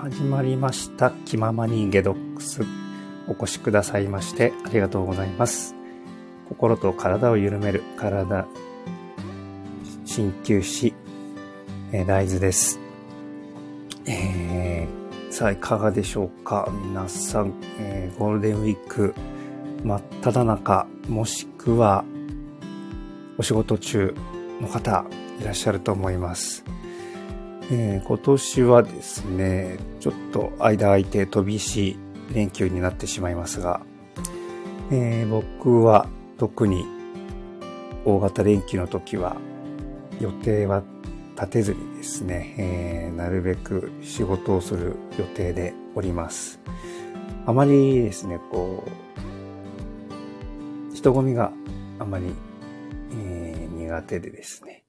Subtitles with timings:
[0.00, 1.10] 始まりました。
[1.26, 2.62] 気ままにゲドックス。
[3.28, 5.74] お越しくださいましてありがとうございます。
[6.48, 8.46] 心と体を緩める体、
[10.06, 10.94] 鍼灸師、
[11.92, 12.80] え、大豆です。
[14.06, 16.72] えー、さあ、いかがでしょうか？
[16.86, 19.14] 皆さん、えー、ゴールデンウィーク
[19.84, 22.06] 真っ只中、もしくは
[23.36, 24.14] お仕事中
[24.62, 25.04] の方
[25.42, 26.64] いらっしゃると思います。
[27.72, 31.96] えー、今年はですね、ちょっと間空いて飛び石
[32.34, 33.80] 連休になってしまいますが、
[34.90, 36.84] えー、僕は特に
[38.04, 39.36] 大型連休の時は
[40.20, 40.82] 予定は
[41.36, 46.58] 立てずにですね、えー、なるべく仕事をする予定でおります。
[47.46, 48.84] あまりですね、こ
[50.92, 51.52] う、人混みが
[52.00, 52.34] あまり、
[53.12, 54.84] えー、苦手でですね、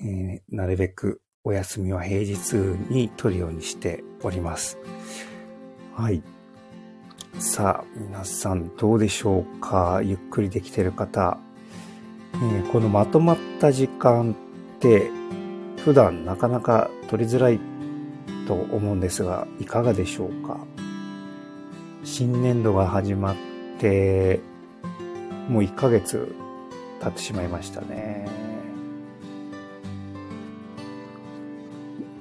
[0.00, 2.52] えー、なるべくお休みは平日
[2.90, 4.76] に取るようにしております。
[5.96, 6.22] はい。
[7.38, 10.02] さあ、皆さんどうでしょうか？
[10.04, 11.38] ゆっくりできてる方。
[12.34, 15.10] えー、このまとまった時間って
[15.78, 17.58] 普段なかなか取りづらい
[18.46, 20.58] と思うんですが、いかがでしょうか？
[22.04, 23.36] 新年度が始まっ
[23.78, 24.40] て
[25.48, 26.34] もう1ヶ月
[27.00, 28.28] 経ってしまいましたね。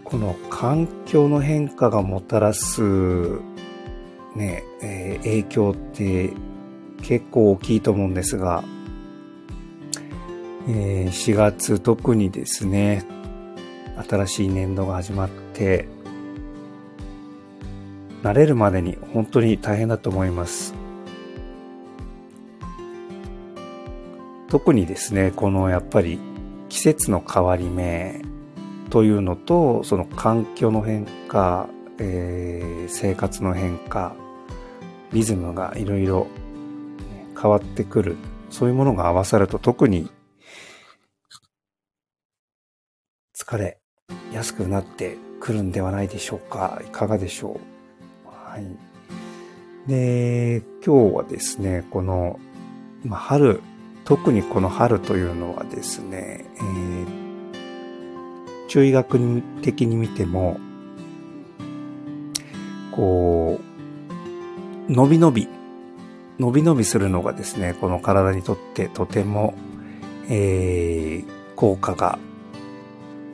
[0.09, 2.81] この環境の変化がもたらす
[4.35, 6.33] ね、えー、影響って
[7.03, 8.63] 結構大きいと思うんですが、
[10.67, 13.05] えー、4月特にですね、
[14.09, 15.87] 新しい年度が始まって、
[18.23, 20.73] 慣れるまでに本当に大変だと思います。
[24.47, 26.17] 特にですね、このやっぱり
[26.67, 28.27] 季節の変わり目
[28.89, 31.69] というのと、その環境の変化、
[31.99, 34.15] えー、生活の変化、
[35.13, 36.27] リズムがいろいろ
[37.39, 38.17] 変わってくる。
[38.49, 40.09] そういうものが合わさると特に
[43.37, 43.79] 疲れ
[44.33, 46.81] やすくなってくるんではないでしょうか。
[46.85, 47.59] いかがでしょ
[48.25, 48.27] う。
[48.27, 48.65] はい。
[49.87, 52.39] で、今日はですね、この、
[53.03, 53.61] まあ、春、
[54.03, 57.18] 特にこの春というのはですね、えー
[58.69, 60.59] 中医学的に見ても、
[62.91, 63.59] こ
[64.87, 65.47] う、伸び伸び、
[66.39, 69.55] 伸び伸びするのがですね、この体にとってとても、
[70.29, 72.19] えー、効果が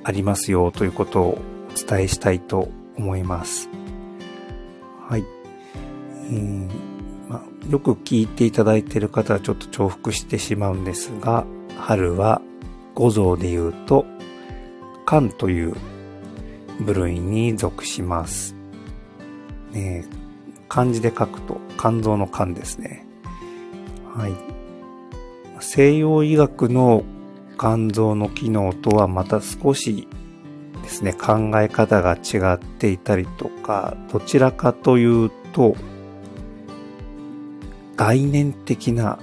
[0.06, 1.38] ありますよということを
[1.70, 3.70] お伝えしたいと思います。
[5.08, 5.26] はい。
[6.28, 6.70] えー
[7.28, 11.46] ま、よく聞いていただいている方はちょっと重複してしまうんですが、
[11.78, 12.42] 春は
[12.94, 14.06] 五臓で言うと
[15.06, 15.76] 肝という
[16.82, 18.56] 部類に属します。
[19.74, 20.10] えー、
[20.68, 23.06] 漢字で書くと肝臓の肝ですね。
[24.14, 24.34] はい。
[25.60, 27.04] 西洋医学の
[27.60, 30.08] 肝臓の機能とはまた少し
[30.84, 35.76] ですね、考え方が違っていたりとか、どちらかというと、
[37.96, 39.18] 概念的な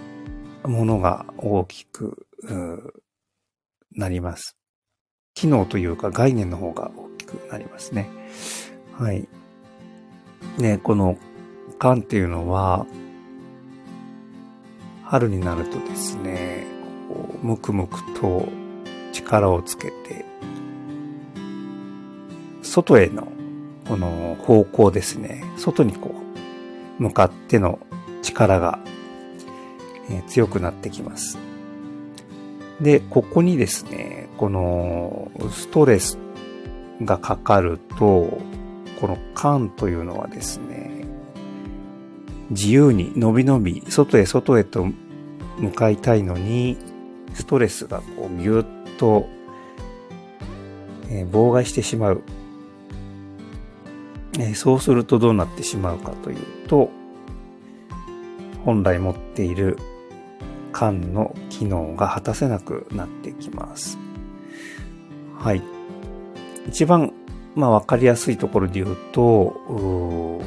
[0.64, 2.26] ものが大きく
[3.94, 4.56] なります。
[5.34, 8.10] 機能というか概念の方が大きくなりますね。
[8.92, 9.28] はい。
[10.58, 11.16] ね、この
[11.80, 12.86] 肝っていうのは、
[15.04, 16.64] 春になるとですね、
[17.08, 18.48] こうむくむくと
[19.12, 20.24] 力をつけて、
[22.62, 23.28] 外への
[23.88, 26.14] この方向ですね、外にこ
[26.98, 27.78] う、向かっての
[28.22, 28.78] 力が、
[30.10, 31.38] え強くなってきます。
[32.82, 36.18] で、ここにですね、このストレス
[37.00, 38.40] がかかると、
[39.00, 41.06] この肝というのはですね、
[42.50, 44.86] 自由に伸び伸び、外へ外へと
[45.58, 46.76] 向かいたいのに、
[47.34, 48.64] ストレスがこうぎゅっ
[48.98, 49.26] と、
[51.08, 52.22] えー、妨害してしまう、
[54.38, 56.90] えー、そうするとどうなってしまうかというと、
[58.64, 59.78] 本来持っている
[60.74, 63.96] 肝の機能が果たせなくなってきます。
[65.38, 65.62] はい。
[66.68, 67.12] 一番、
[67.54, 70.40] まあわかりやすいところで言うと、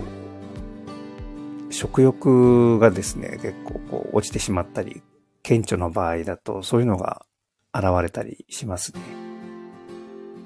[1.70, 5.04] う食欲がですね、結構こう落ちてしまったり、
[5.42, 7.26] 顕著の場合だとそういうのが
[7.74, 9.00] 現れたりしますね。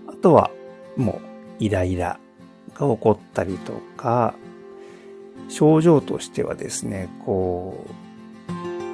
[0.07, 0.51] あとは、
[0.97, 1.13] も
[1.59, 2.19] うイライラ
[2.75, 4.35] が起こったりとか、
[5.47, 7.87] 症状としてはですね、こ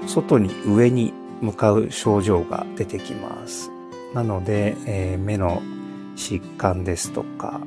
[0.06, 3.70] う、外に上に向かう症状が出てきます。
[4.14, 5.62] なので、えー、目の
[6.16, 7.62] 疾患ですとか、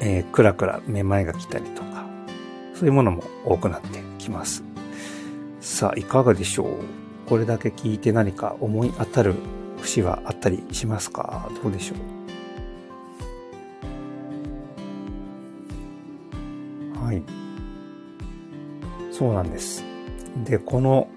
[0.00, 2.06] えー、くらくらめまいが来たりとか、
[2.74, 4.64] そういうものも多くなってきます。
[5.60, 6.66] さあ、いかがでしょう？
[7.26, 9.34] これだけ聞いて何か思い当たる
[9.78, 11.48] 節はあったりしますか？
[11.62, 11.94] どうでしょ
[17.00, 17.04] う？
[17.04, 17.22] はい。
[19.12, 19.84] そうなんです。
[20.36, 21.08] で、この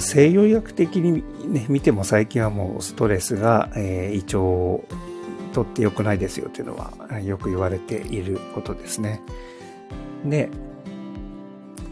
[0.00, 4.84] 西洋医学的に、ね、見ても最近はもうストレスが、えー、胃腸を
[5.52, 9.20] とって良くないですよというのはよく言われていることですね。
[10.24, 10.48] で、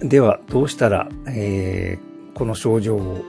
[0.00, 3.22] ではどうしたら、えー、この症状を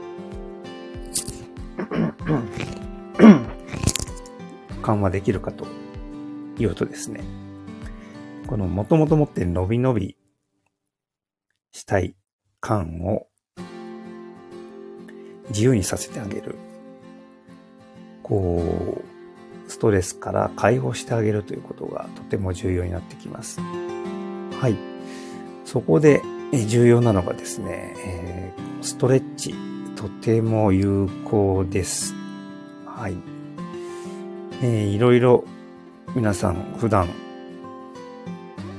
[4.81, 5.65] 緩和できるかと
[6.57, 7.21] いうとですね、
[8.47, 10.15] このもともと持って伸び伸び
[11.71, 12.15] したい
[12.59, 13.27] 感を
[15.49, 16.55] 自由にさせてあげる。
[18.23, 19.01] こ
[19.67, 23.59] う、ストレスから解放してあげるということがとても重要になってきます。
[23.59, 24.75] はい。
[25.65, 26.21] そこで
[26.67, 29.55] 重要なのがですね、ストレッチ、
[29.95, 32.13] とても有効です。
[32.85, 33.15] はい。
[34.61, 35.45] えー、いろいろ
[36.15, 37.07] 皆さん普段、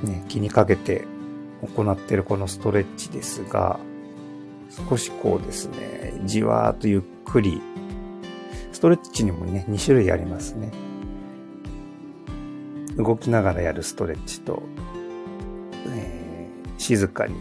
[0.05, 1.07] ね、気にかけて
[1.69, 3.79] 行ってるこのストレッチですが、
[4.89, 7.61] 少しこうですね、じわーっとゆっくり、
[8.73, 10.73] ストレッチにもね、2種類ありますね。
[12.97, 14.63] 動きながらやるストレッチと、
[15.89, 17.37] えー、静かに、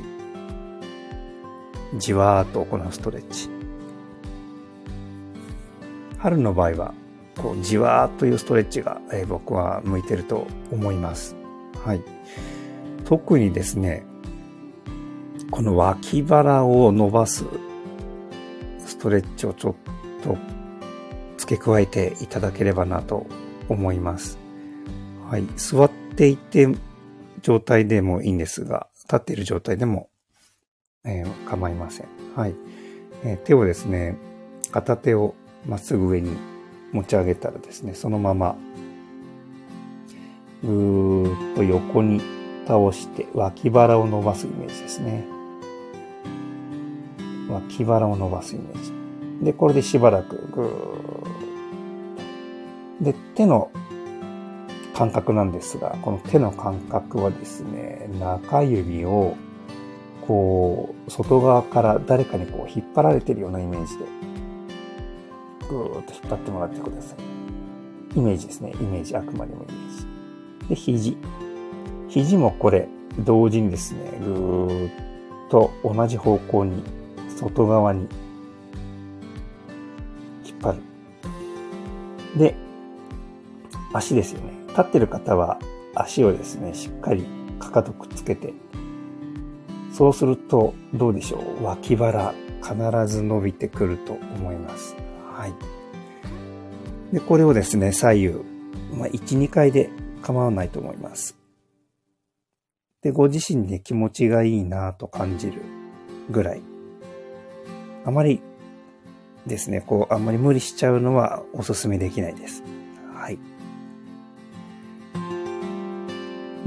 [1.97, 3.49] じわーっと行うストレッチ。
[6.17, 6.93] 春の場合は、
[7.37, 11.35] こう、じわーっというストレッチが、えー、僕は向いてると思います。
[11.83, 12.01] はい。
[13.05, 14.05] 特にですね、
[15.51, 17.45] この脇腹を伸ばす
[18.79, 19.75] ストレッチをちょっ
[20.23, 20.37] と
[21.37, 23.27] 付け加えていただければなと
[23.67, 24.39] 思います。
[25.29, 25.45] はい。
[25.57, 26.67] 座っていて
[27.41, 30.09] 状態でもいいんですが、立っている状態でも、
[31.03, 32.07] えー、構いません。
[32.35, 32.55] はい、
[33.23, 34.17] えー、手をですね、
[34.71, 36.31] 片手をまっすぐ上に
[36.93, 38.55] 持ち上げたらですね、そのまま、
[40.63, 42.21] ぐーっと横に
[42.67, 45.40] 倒して脇腹を伸ばすイメージですね。
[47.51, 49.45] 脇腹を伸ばすイメージ。
[49.45, 53.03] で、これでしばらくぐー。
[53.03, 53.71] で、手の
[54.95, 59.35] 感覚なんですが、この手の感覚はですね、中指を
[60.21, 64.05] こう、外側から誰かにこう引っ張られてるようなイメージで、
[65.69, 68.19] ぐーっと引っ張ってもらってください。
[68.19, 68.73] イメージですね。
[68.79, 70.69] イメージ、あくまでもイメージ。
[70.69, 71.17] で、肘。
[72.07, 72.87] 肘もこれ、
[73.19, 74.91] 同時にですね、ぐーっ
[75.49, 76.83] と同じ方向に
[77.41, 78.07] 外側に
[80.45, 82.39] 引っ張る。
[82.39, 82.55] で、
[83.93, 84.53] 足ですよね。
[84.69, 85.59] 立ってる方は
[85.95, 87.25] 足をですね、しっかり
[87.59, 88.53] かかとくっつけて、
[89.91, 91.63] そうするとどうでしょう？
[91.63, 94.95] 脇腹必ず伸びてくると思います。
[95.33, 95.53] はい。
[97.13, 98.29] で、これをですね、左右、
[98.95, 99.89] まあ、1、2回で
[100.21, 101.35] 構わないと思います。
[103.01, 105.61] で、ご自身で気持ちがいいなと感じる
[106.29, 106.61] ぐらい
[108.05, 108.41] あまり
[109.45, 112.63] ですね、こう、あんまり無理しちゃうのはお勧めできないです。
[113.15, 113.39] はい。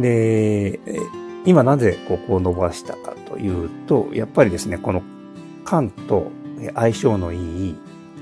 [0.00, 0.80] で、
[1.44, 5.02] 今なぜここを伸ばしたかというと、やっぱりですね、この
[5.64, 6.30] 缶と
[6.74, 7.76] 相性のいい、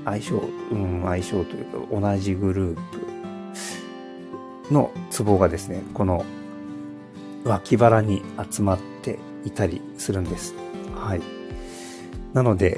[0.05, 0.35] 相性、
[0.71, 2.77] うん、相性というか同じグルー
[4.67, 6.25] プのツボがですね、この
[7.43, 10.53] 脇腹に集まっていたりするんです。
[10.95, 11.21] はい。
[12.33, 12.77] なので、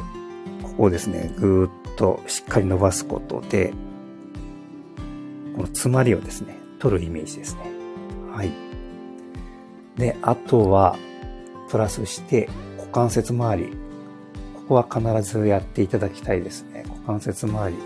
[0.77, 3.74] をですね、ぐーっとしっかり伸ばすことで、
[5.55, 7.62] この詰まりをですね、取るイメージですね。
[8.32, 8.51] はい。
[9.98, 10.98] で、あとは、
[11.70, 13.72] プラスして、股関節周り。
[14.67, 16.84] ここは必ずやっていただきたいですね。
[16.88, 17.77] 股関節周り。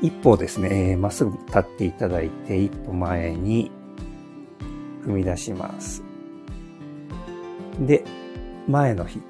[0.00, 3.72] 一歩ですね、まっすぐ立っていただいて、一歩前に
[5.04, 6.04] 踏み出します。
[7.80, 8.04] で、
[8.68, 9.20] 前の日、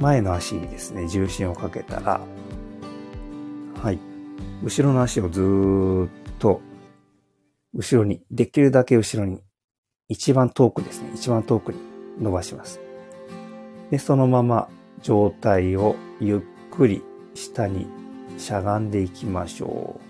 [0.00, 2.20] 前の足にですね、重心をかけたら、
[3.82, 3.98] はい。
[4.62, 6.60] 後ろの足をずーっと、
[7.74, 9.40] 後ろに、できるだけ後ろに、
[10.08, 11.78] 一番遠くですね、一番遠くに
[12.20, 12.80] 伸ばします。
[13.90, 14.68] で、そのまま
[15.02, 17.02] 上体をゆっくり
[17.34, 17.86] 下に
[18.38, 20.00] しゃがんでいきましょ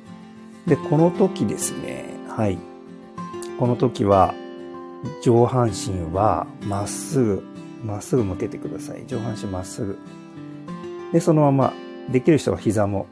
[0.66, 0.71] う。
[0.71, 2.59] で、この時ですね、はい。
[3.59, 4.35] この時は、
[5.23, 9.06] 上半身はまっすぐまっすぐ向けてください。
[9.06, 9.99] 上半身まっすぐ。
[11.12, 11.73] で、そのまま、
[12.11, 13.06] できる人は膝も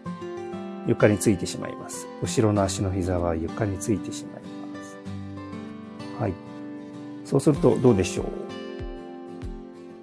[0.87, 2.07] 床についてしまいます。
[2.23, 4.49] 後ろの足の膝は床についてしまいま
[4.83, 4.97] す。
[6.21, 6.35] はい。
[7.25, 8.23] そうするとどうでしょ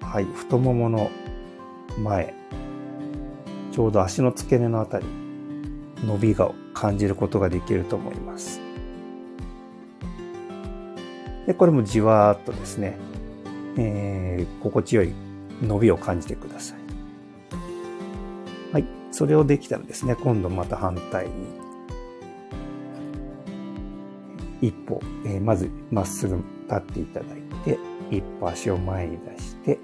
[0.01, 0.05] う？
[0.05, 0.25] はい。
[0.25, 1.09] 太ももの
[1.99, 2.33] 前、
[3.71, 5.05] ちょうど足の付け根のあたり、
[6.05, 8.59] 伸びが感じることができると思います。
[11.47, 12.97] で、これもじわーっとですね、
[13.77, 15.13] えー、心地よい
[15.61, 16.77] 伸びを感じてください。
[18.73, 18.85] はい。
[19.11, 21.31] それをできたらですね、今度また反対に、
[24.61, 29.79] 一歩、えー、まずまっすぐ立っていただいて、一歩足を前に出して、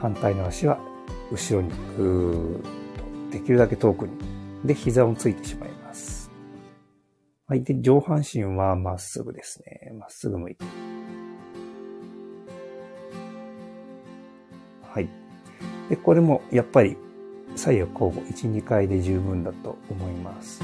[0.00, 0.78] 反対の足は
[1.30, 2.62] 後ろにぐーっ
[3.30, 4.12] と、できるだけ遠くに。
[4.64, 6.30] で、膝をついてしまいます。
[7.46, 7.62] はい。
[7.62, 9.92] で、上半身はまっすぐですね。
[9.98, 10.64] まっすぐ向いて。
[14.92, 15.08] はい。
[15.88, 16.96] で、これもやっぱり
[17.56, 20.62] 左右交互、1、2回で十分だと思います。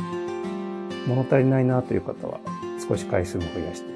[1.06, 2.40] 物足りないなという方は
[2.88, 3.95] 少し回数も増やしてみ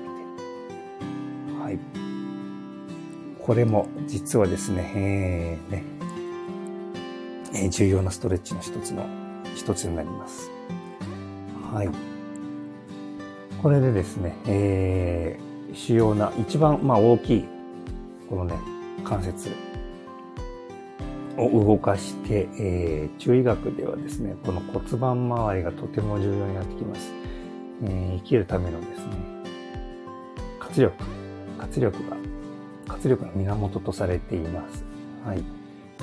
[1.57, 1.63] て。
[1.63, 1.79] はい。
[3.41, 5.85] これも実はですね、えー、ね、
[7.55, 9.05] えー、重要なストレッチの一つの、
[9.57, 10.51] 一つになります。
[11.73, 11.89] はい。
[13.63, 17.45] これでですね、えー、主要な、一番、まあ大きい、
[18.29, 18.55] このね、
[19.05, 19.51] 関節
[21.37, 27.13] を動かして、えー、中医学ではですね、この骨盤周りがとても重要になってきます。
[27.83, 29.13] えー、生きるためのですね、
[30.59, 30.95] 活力、
[31.59, 32.17] 活力が、
[32.87, 34.85] 活力の源とされています。
[35.25, 35.43] はい。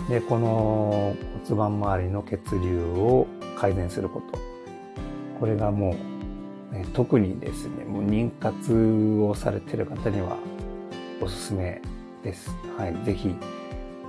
[0.10, 1.16] で、この
[1.48, 4.40] 骨盤周りの血流を改善すること。
[5.40, 5.96] これがも
[6.72, 8.74] う、ね、特にですね、もう妊活
[9.22, 10.38] をされている方には
[11.22, 11.82] おすすめ
[12.24, 12.56] です。
[12.78, 13.06] はい。
[13.06, 13.36] ぜひ、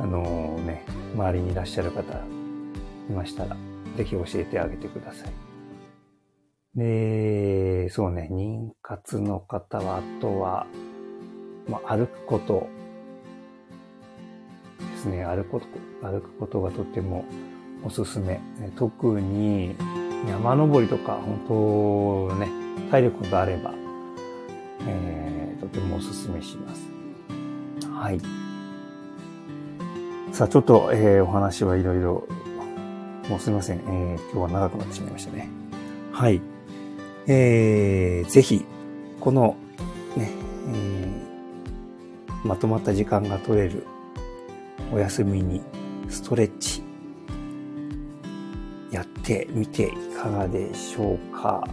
[0.00, 2.19] あのね、周りにいらっしゃる方
[3.09, 3.57] いましたら、
[3.97, 5.33] ぜひ教えてあげてください。
[6.78, 10.67] で、そうね、妊活の方は、あとは、
[11.69, 12.69] まあ、歩くこと
[14.78, 15.67] ですね、歩くこと、
[16.02, 17.25] 歩くことがとても
[17.85, 18.40] おすすめ。
[18.76, 19.75] 特に
[20.28, 21.14] 山登りとか、
[21.47, 22.49] 本当ね、
[22.90, 23.73] 体力があれば、
[24.87, 26.88] えー、とてもおすすめします。
[27.90, 28.48] はい。
[30.33, 32.29] さあ、ちょっと、えー、お話はいろいろ、
[33.29, 35.49] もうすみません、えー、今日は長くなってしまいましたね。
[36.13, 36.41] はい。
[37.27, 38.65] えー、ぜひ、
[39.21, 39.57] この、
[40.17, 40.31] ね、
[40.69, 43.85] えー、まとまった時間が取れる
[44.93, 45.63] お休みに
[46.09, 46.83] ストレッチ
[48.91, 51.69] やってみていかがでしょうか。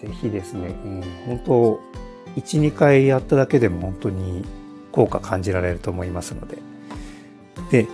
[0.00, 1.80] ぜひですね、えー、本当、
[2.36, 4.44] 1、2回やっただけでも本当に
[4.92, 6.58] 効果感じられると思いますので。
[7.70, 7.86] で、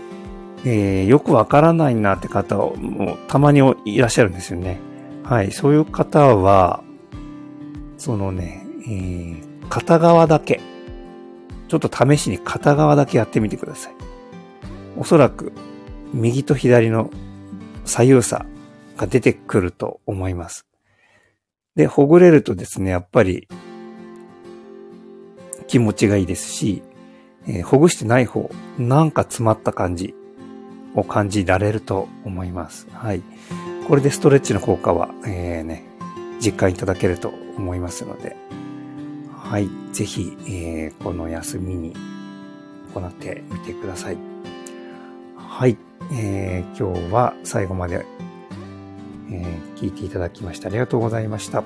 [0.65, 4.81] えー、よくわからないなって方もたまにいらっしゃるんですよね。
[5.25, 5.51] はい。
[5.53, 6.83] そういう方は、
[7.99, 10.61] そのね、えー、片側だけ、
[11.69, 13.95] ちょっと試しに片側だけやってみてください。
[14.97, 15.53] おそらく、
[16.13, 17.11] 右と左の
[17.85, 18.47] 左右差
[18.97, 20.67] が出てくると思います。
[21.75, 23.49] で、ほぐれるとですね、やっぱり
[25.67, 26.83] 気持ちがいいですし、
[27.47, 30.15] えー、ほぐしてない方、なんか詰まった感じ
[30.95, 32.87] を感じられると思います。
[32.93, 33.23] はい。
[33.89, 35.85] これでストレッチの効果は、えー、ね、
[36.41, 38.37] 実感いただけると思いますので、
[39.31, 39.69] はい。
[39.93, 41.95] ぜひ、えー、この休みに
[42.95, 44.17] 行ってみてください。
[45.37, 45.77] はい。
[46.13, 48.05] えー、今日は最後まで、
[49.31, 51.65] えー、聞いていただきましてありがとうございました。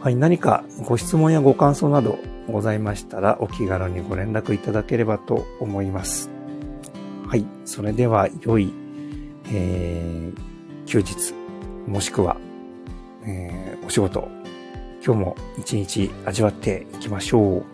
[0.00, 0.16] はい。
[0.16, 2.18] 何かご質問やご感想など
[2.50, 6.30] ございましたらお気軽にご連絡いただければと思います。
[7.32, 7.46] はい。
[7.64, 8.70] それでは、良い、
[9.50, 11.32] えー、休日、
[11.86, 12.36] もしくは、
[13.24, 14.28] えー、お仕事、
[15.02, 17.64] 今日も一日味わっていきましょ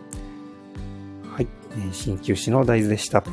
[1.26, 1.28] う。
[1.28, 1.48] はい。
[1.90, 3.24] 鍼灸師の大豆でした。